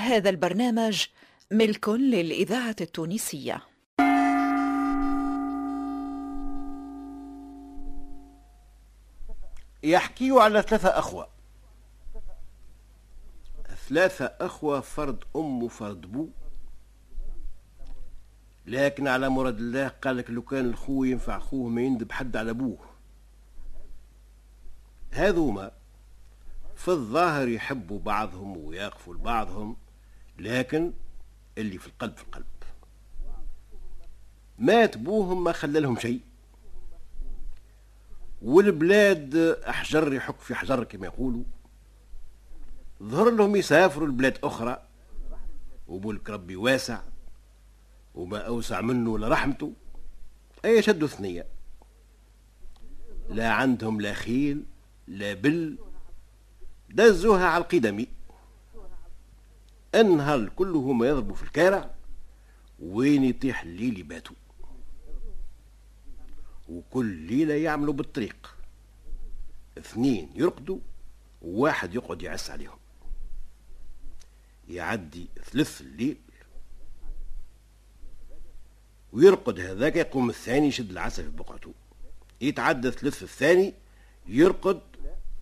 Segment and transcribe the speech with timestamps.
[0.00, 1.06] هذا البرنامج
[1.50, 3.62] ملك للإذاعة التونسية.
[9.82, 11.28] يحكيوا على ثلاثة أخوة.
[13.88, 16.28] ثلاثة أخوة فرد أم وفرد بو.
[18.66, 22.50] لكن على مراد الله قال لك لو كان الخو ينفع خوه ما يندب حد على
[22.50, 22.78] أبوه
[25.10, 25.70] هذوما
[26.76, 29.76] في الظاهر يحبوا بعضهم ويقفوا لبعضهم.
[30.40, 30.92] لكن
[31.58, 32.46] اللي في القلب في القلب.
[34.58, 36.20] مات بوهم ما خلى لهم شيء.
[38.42, 39.36] والبلاد
[39.68, 41.42] أحجر يحك في حجر كما يقولوا.
[43.02, 44.82] ظهر لهم يسافروا لبلاد أخرى.
[45.88, 47.00] وملك ربي واسع.
[48.14, 49.72] وما أوسع منه لرحمته
[50.64, 51.46] أي شدوا ثنية.
[53.28, 54.64] لا عندهم لا خيل
[55.06, 55.78] لا بل.
[56.90, 58.19] دزوها على القدمي
[59.94, 61.90] النهار كله ما يضربوا في الكارع
[62.80, 64.36] وين يطيح الليل يباتوا
[66.68, 68.56] وكل ليلة يعملوا بالطريق.
[69.78, 70.78] اثنين يرقدوا
[71.42, 72.78] وواحد يقعد يعس عليهم.
[74.68, 76.16] يعدي ثلث الليل
[79.12, 81.74] ويرقد هذاك يقوم الثاني يشد العسل في بقعته.
[82.40, 83.74] يتعدى ثلث الثاني
[84.26, 84.80] يرقد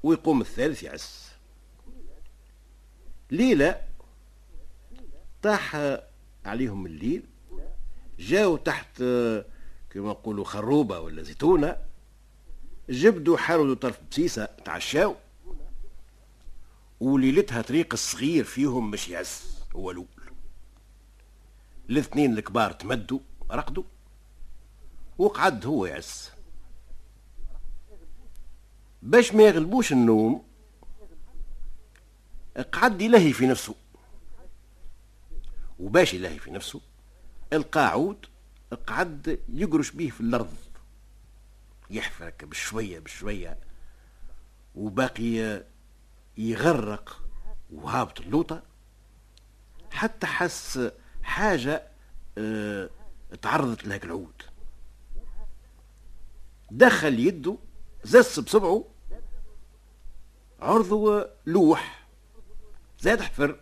[0.02, 1.32] ويقوم الثالث يعس.
[3.30, 3.87] ليلة
[5.42, 5.76] طاح
[6.44, 7.22] عليهم الليل
[8.18, 8.96] جاوا تحت
[9.90, 11.76] كما نقولوا خروبة ولا زيتونة
[12.88, 15.14] جبدوا حاروا طرف بسيسة تعشاو.
[17.00, 20.06] وليلتها طريق الصغير فيهم مش يعس هو الأول.
[21.90, 23.18] الاثنين الكبار تمدوا
[23.50, 23.84] رقدوا
[25.18, 26.32] وقعد هو يعس
[29.02, 30.44] باش ما يغلبوش النوم
[32.72, 33.74] قعد يلهي في نفسه.
[35.78, 36.80] وباش يلهي في نفسه
[37.52, 38.26] القاعود
[38.86, 40.54] قعد يقرش به في الأرض.
[41.90, 43.58] يحفرك بشوية بشوية
[44.74, 45.64] وباقي
[46.38, 47.22] يغرق
[47.70, 48.62] وهابط اللوطة.
[49.90, 50.90] حتى حس
[51.22, 51.82] حاجة
[52.38, 52.90] آه
[53.42, 54.42] تعرضت لهاك العود.
[56.70, 57.56] دخل يده
[58.04, 58.84] زس بصبعه
[60.60, 62.06] عرضه لوح
[63.00, 63.60] زاد حفر.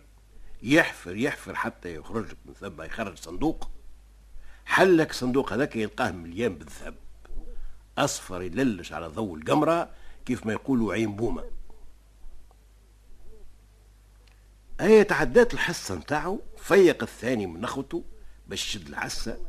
[0.63, 3.69] يحفر يحفر حتى يخرج من ثم يخرج صندوق.
[4.65, 6.95] حلك صندوق هذاك يلقاه مليان بالذهب.
[7.97, 9.89] أصفر يللش على ضوء القمرة
[10.25, 11.43] كيف ما يقولوا عين بومة.
[14.81, 18.03] أي تعدات الحصة نتاعو؟ فيق الثاني من نخوته
[18.47, 19.39] باش يشد العسة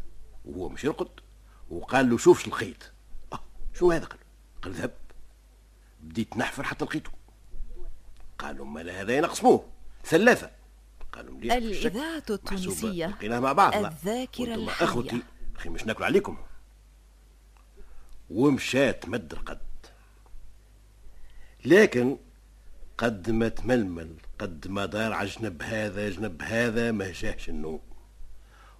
[0.44, 1.08] وهو مش يرقد.
[1.70, 2.92] وقال له شوف الخيط
[3.32, 3.40] آه
[3.74, 4.18] شو هذا؟ قال
[4.62, 4.94] قال ذهب.
[6.00, 7.10] بديت نحفر حتى لقيته.
[8.38, 9.64] قالوا ما هذا ينقسموه
[10.04, 10.57] ثلاثة.
[11.12, 15.22] قالوا مليح الإذاعة التونسية لقيناها مع بعضنا الذاكرة الحية أخوتي
[15.56, 16.36] أخي مش ناكل عليكم.
[18.30, 19.58] ومشات مد القد.
[21.64, 22.16] لكن
[22.98, 27.80] قد ما تململ قد ما دار على جنب هذا جنب هذا ما جاهش النوم.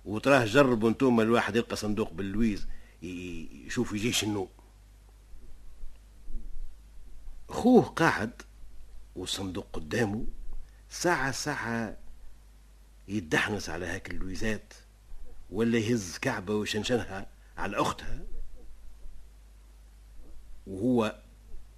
[0.05, 2.69] وتراه جربوا أنتم الواحد يلقى صندوق باللويز
[3.03, 4.49] يشوف يجيش النوم.
[7.49, 8.43] خوه قاعد
[9.16, 10.27] والصندوق قدامه
[10.91, 11.97] ساعة ساعة
[13.08, 14.74] يدحنس على هاك اللويزات
[15.50, 17.26] ولا يهز كعبة ويشنشنها
[17.56, 18.24] على أختها.
[20.66, 21.22] وهو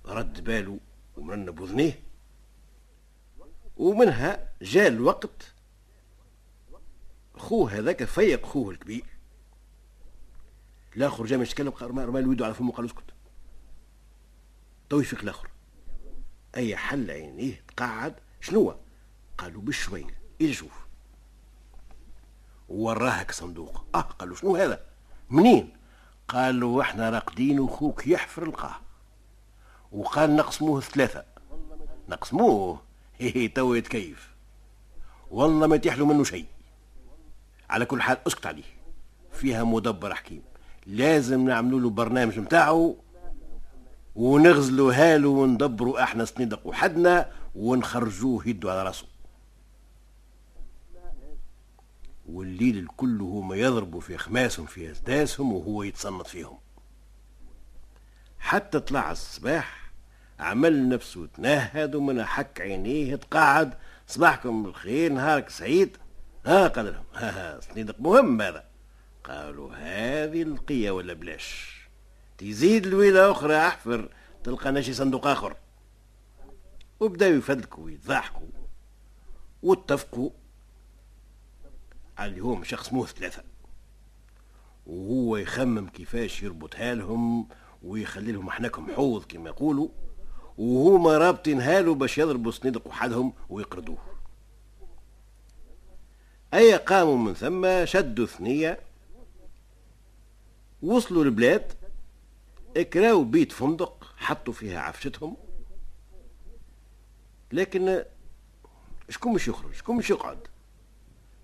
[0.07, 0.81] رد باله
[1.17, 2.03] ومرنب وذنيه
[3.77, 5.55] ومنها جاء الوقت
[7.35, 9.05] خوه هذاك فيق خوه الكبير.
[10.97, 13.05] الآخر جا مش يتكلم رمى الويدو على فمه قال اسكت.
[14.89, 15.51] تو يفيق الآخر.
[16.57, 18.77] أي حل عينيه تقعد؟ شنو
[19.39, 20.69] قالوا بشوية أجي
[22.71, 23.85] وراهك صندوق.
[23.95, 24.81] آه قالوا شنو هذا؟
[25.31, 25.73] منين؟
[26.29, 28.77] قالوا إحنا راقدين وخوك يحفر القاه
[29.93, 31.25] وقال نقسموه ثلاثة.
[32.09, 32.81] نقسموه؟
[33.19, 34.31] هي تو يتكيف.
[35.31, 36.47] والله ما يتيح له منه شيء.
[37.71, 38.63] على كل حال اسكت عليه.
[39.33, 40.43] فيها مدبر حكيم.
[40.87, 42.97] لازم نعملوا له برنامج متاعه
[44.17, 49.07] ونغزلوا هاله وندبروا إحنا صندق وحدنا ونخرجوه يدو على راسه
[52.35, 56.59] والليل الكل هما يضربوا في خماسهم في أسداسهم وهو يتصنت فيهم.
[58.39, 59.93] حتى طلع الصباح
[60.39, 63.75] عمل نفسه تنهد ومن حك عينيه تقعد
[64.07, 65.97] صباحكم بالخير نهارك سعيد.
[66.47, 68.65] ها قال لهم ها ها صندوق مهم هذا.
[69.25, 71.81] قالوا هذه القية ولا بلاش؟
[72.39, 74.09] تزيد الويلة أخرى أحفر
[74.45, 75.57] تلقى نشي صندوق آخر.
[77.01, 78.47] وبداوا يفدلكوا ويضحكوا
[79.63, 80.31] واتفقوا
[82.21, 83.43] هو شخص اسمه ثلاثة
[84.87, 87.49] وهو يخمم كيفاش يربطها لهم
[87.83, 89.89] ويخلي لهم حناكم حوض كما يقولوا
[90.59, 93.99] وهما رابطين هالو باش يضربوا صنيدق وحدهم ويقردوه.
[96.55, 98.81] أي قاموا من ثم شدوا ثنية
[100.83, 101.73] وصلوا البلاد
[102.77, 105.37] اكراو بيت فندق حطوا فيها عفشتهم.
[107.53, 108.05] لكن
[109.09, 110.39] شكون مش يخرج؟ شكون مش يقعد؟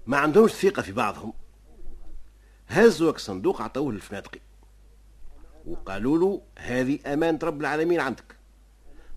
[0.07, 1.33] ما عندهمش ثقة في بعضهم.
[2.69, 4.41] هزوا صندوق عطوه للفنادقي
[5.67, 8.37] وقالوا له هذه أمانة رب العالمين عندك.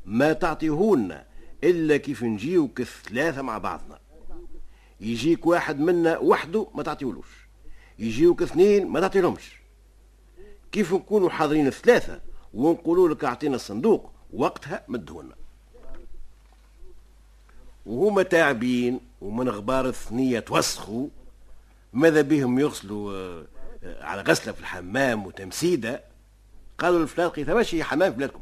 [0.05, 1.25] ما تعطيهولنا
[1.63, 3.99] إلا كيف نجيوك الثلاثة مع بعضنا.
[5.01, 7.47] يجيك واحد منا وحده ما تعطيهولوش.
[7.99, 9.59] يجيوك اثنين ما تعطيلهمش.
[10.71, 12.21] كيف نكونوا حاضرين الثلاثة
[12.53, 15.35] ونقولوا لك أعطينا الصندوق وقتها مدهولنا
[17.85, 19.08] وهما تعبين.
[19.21, 21.07] ومن غبار الثنية توسخوا.
[21.93, 23.45] ماذا بهم يغسلوا آه،
[24.03, 26.03] على غسلة في الحمام وتمسيدة؟
[26.77, 28.41] قالوا الفلاقي ثماشي حمام في بلادكم.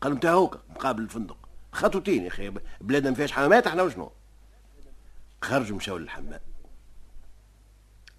[0.00, 1.36] قالوا انت هوكا مقابل الفندق.
[1.72, 4.12] خطوتين يا أخي بلادنا ما فيهاش حمامات إحنا وشنو؟
[5.42, 6.40] خرجوا مشاو للحمام.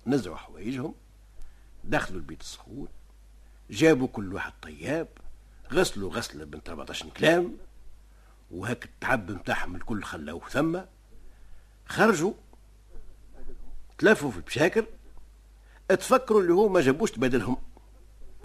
[0.08, 0.96] نزعوا حوايجهم
[1.84, 2.88] دخلوا البيت السخون
[3.70, 5.08] جابوا كل واحد طياب
[5.72, 7.58] غسلوا غسلة بنت 14 كلام
[8.52, 10.80] وهك التعب نتاعهم الكل خلاوه ثم
[11.85, 12.33] خرجوا
[13.97, 14.85] تلفوا في البشاكر
[15.89, 17.57] تفكروا اللي هو ما جابوش تبادلهم.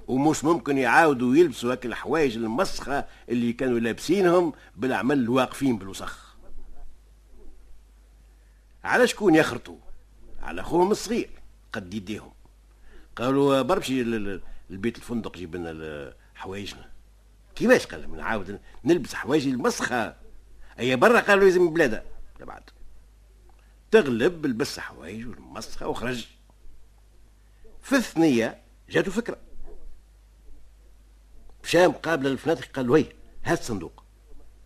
[0.08, 6.36] ومش ممكن يعاودوا يلبسوا هاك الحوايج المسخة اللي كانوا لابسينهم بالعمل الواقفين بالوسخ.
[8.84, 9.78] على شكون يخرطوا؟
[10.42, 11.30] على أخوهم الصغير
[11.72, 12.32] قد يديهم.
[13.16, 14.02] قالوا برمشي
[14.70, 16.90] البيت الفندق جيب لنا حوايجنا
[17.54, 20.16] كيفاش؟ قال نعاود نلبس حوايجي المسخة.
[20.78, 22.04] أي برا قالوا لازم بلادة.
[22.40, 22.62] بعد
[23.90, 26.26] تغلب لبس حوايج والمسخة وخرج.
[27.82, 29.36] في الثنية جاتو فكرة.
[31.64, 33.06] مشى مقابل الفنادق قال وي
[33.44, 34.04] هات الصندوق.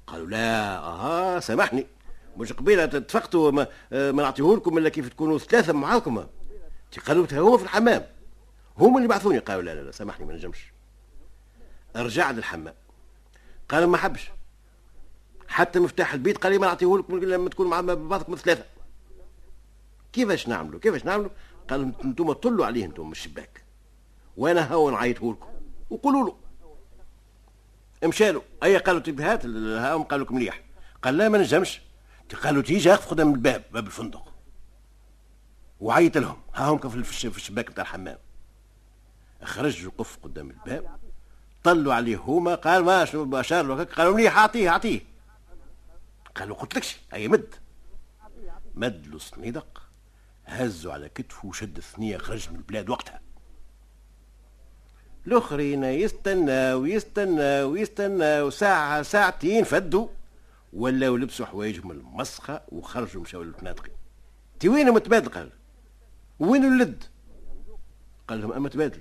[0.07, 0.79] قالوا لا.
[0.79, 1.87] آه سامحني.
[2.37, 6.27] مش قبيلة اتفقتوا ما, ما نعطيه لكم إلا كيف تكونوا ثلاثة معاكم.
[7.07, 8.07] قالوا هما في الحمام.
[8.79, 9.39] هم اللي بعثوني.
[9.39, 10.73] قالوا لا لا, لا سامحني ما نجمش.
[11.97, 12.75] رجع للحمام.
[13.69, 14.31] قال ما حبش.
[15.49, 18.65] حتى مفتاح البيت قال لي ما نعطيه لكم لما تكون مع بعضكم ثلاثة
[20.13, 21.31] كيفاش نعملوا؟ كيفاش نعملوا؟
[21.69, 23.65] قال أنتم طلوا عليه أنتم من الشباك
[24.37, 25.49] وأنا هو نعيطه لكم.
[25.91, 26.37] وقولوا له.
[28.09, 30.61] مشالوا أي قالوا طيب هات هاهم قالوا لكم مليح.
[31.03, 31.81] قال لا ما نجمش.
[32.43, 34.33] قالوا تيجي اقف قدام الباب باب الفندق.
[35.81, 36.37] وعيط لهم.
[36.55, 38.19] ها هم في الشباك بتاع الحمام.
[39.43, 40.99] خرج وقف قدام الباب.
[41.65, 42.55] طلوا عليه هما.
[42.55, 43.85] قال ما شنو بشار له.
[43.85, 45.01] قالوا مليح أعطيه أعطيه.
[46.35, 47.55] قالوا قلت لكش هيا مد.
[48.75, 49.82] مد له صنيدق.
[50.47, 53.21] هزوا على كتفه وشد الثنية خرج من البلاد وقتها.
[55.27, 60.09] الأخرين يستنى ويستنى ويستنى وساعة ساعتين فدوا
[60.73, 63.89] ولاو لبسوا حوايجهم المسخة وخرجوا مشاو للفنادق
[64.61, 65.51] تي وين متبادل؟ قال.
[66.41, 67.05] وين اللد؟
[68.29, 69.01] قال لهم اما تبادل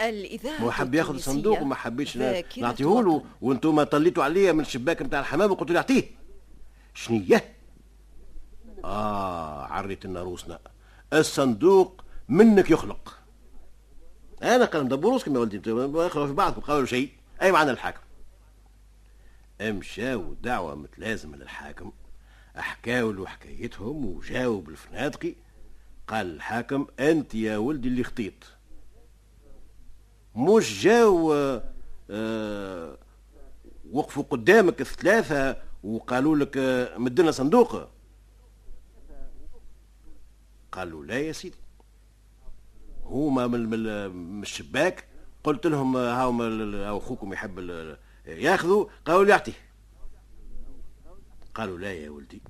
[0.00, 5.20] الإذاعة هو حب ياخذ الصندوق وما حبيتش نعطيه له وأنتم طليتوا عليا من الشباك نتاع
[5.20, 6.04] الحمام وقلتوا لي أعطيه.
[6.94, 7.54] شنية؟
[8.84, 10.58] آه عريت لنا روسنا.
[11.12, 13.18] الصندوق منك يخلق.
[14.42, 17.10] أنا قال دبروس كما ولدي يخلق في بعضكم قالوا شيء.
[17.42, 18.00] أي معنى الحاكم؟
[19.60, 21.92] مشاو دعوة متلازمة للحاكم.
[22.56, 25.34] حكاوا له حكايتهم وجاوب الفنادقي.
[26.08, 28.44] قال الحاكم أنت يا ولدي اللي خطيت.
[30.36, 31.34] مش جاو
[32.10, 32.98] آه
[33.92, 37.30] وقفوا قدامك الثلاثة وقالوا لك آه، مدنا
[40.70, 41.56] صندوق قالوا لا يا سيدي.
[43.04, 45.04] هما من الشباك.
[45.44, 47.58] قلت لهم هاو أخوكم يحب
[48.26, 49.52] ياخذوا؟ قالوا لي أعطيه.
[51.54, 52.42] قالوا لا يا ولدي.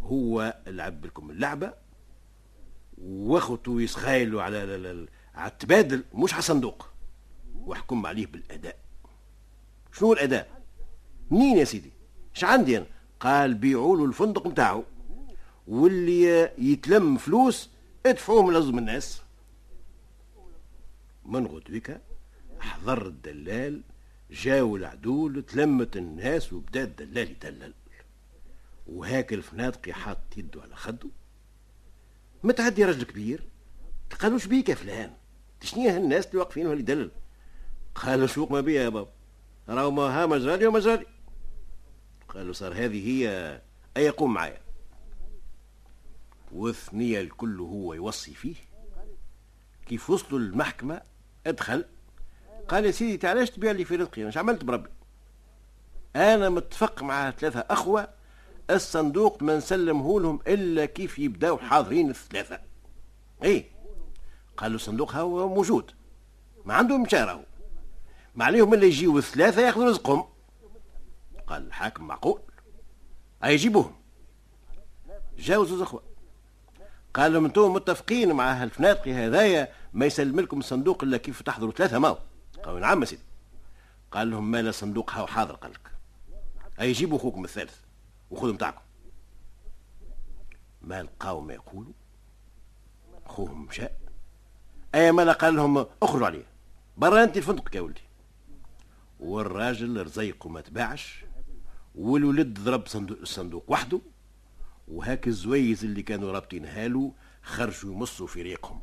[0.00, 1.74] هو لعب لكم اللعبة
[2.98, 6.88] وأخوته يسخايلوا على عتبادل مش على صندوق
[7.54, 8.78] وأحكم عليه بالأداء.
[9.92, 10.62] شنو الأداء؟
[11.30, 11.92] منين يا سيدي؟
[12.34, 12.86] إيش عندي أنا؟
[13.20, 14.84] قال بيعوا له الفندق نتاعو
[15.66, 17.70] واللي يتلم فلوس
[18.06, 19.22] ادفعوهم لازم الناس.
[21.24, 21.90] من غدوك
[22.60, 23.82] حضر الدلال
[24.30, 27.74] جاو العدول تلمت الناس وبدأ الدلال يدلل.
[28.86, 31.08] وهاك الفنادقي حاط يده على خده.
[32.44, 33.42] متعدي رجل كبير.
[34.20, 35.12] قالوش بيك يا فلان.
[35.62, 37.10] شنو الناس اللي واقفين واللي دلل
[37.94, 39.10] قالوا شوق ما بيها يا بابا.
[39.68, 41.06] راهو ما ها مجرالي ومجرالي
[42.28, 43.60] قالوا صار هذه هي
[43.96, 44.65] أي قوم معايا.
[46.56, 48.54] والثنية الكل هو يوصي فيه.
[49.86, 51.02] كيف وصلوا المحكمة
[51.46, 51.84] ادخل.
[52.68, 54.88] قال يا سيدي تعالى تبيع لي في رزقي؟ أنا عملت بربي.
[56.16, 58.08] أنا متفق مع ثلاثة أخوة.
[58.70, 62.60] الصندوق ما نسلمه لهم إلا كيف يبداو حاضرين الثلاثة.
[63.42, 63.70] إيه؟
[64.56, 65.90] قالوا الصندوق هو موجود.
[66.64, 67.44] ما عندهم مشارة
[68.34, 70.24] ما عليهم إلا يجيو الثلاثة يأخذوا رزقهم.
[71.46, 72.40] قال الحاكم معقول؟
[73.44, 73.94] اي جيبوهم
[75.38, 76.15] جاو زوز اخوة
[77.16, 81.98] قال لهم أنتم متفقين مع هالفنادقي هذايا ما يسلم لكم الصندوق إلا كيف تحضروا ثلاثة
[81.98, 82.18] ماو.
[82.64, 83.22] قالوا نعم سيدي.
[84.10, 85.90] قال لهم ما لا صندوق هاو حاضر قال لك.
[86.80, 87.74] اي جيبوا أخوكم الثالث
[88.30, 88.80] وخذوا متاعكم.
[90.82, 91.92] ما لقاو ما يقولوا؟
[93.26, 93.88] أخوهم مشى.
[94.94, 96.44] أي ما قال لهم اخرجوا عليه
[96.96, 98.00] برا أنت الفندق يا ولدي.
[99.20, 101.24] والراجل رزيق وما تباعش
[101.94, 104.00] والولد ضرب صندوق الصندوق وحده
[104.88, 108.80] وهاك الزويز اللي كانوا رابطين هالو خرجوا يمصوا في ريقهم